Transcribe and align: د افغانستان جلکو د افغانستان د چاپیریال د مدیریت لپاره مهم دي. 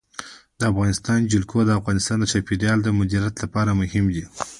د 0.59 0.61
افغانستان 0.71 1.19
جلکو 1.31 1.57
د 1.65 1.71
افغانستان 1.79 2.17
د 2.19 2.25
چاپیریال 2.31 2.79
د 2.83 2.87
مدیریت 2.99 3.35
لپاره 3.43 3.71
مهم 3.81 4.05
دي. 4.15 4.23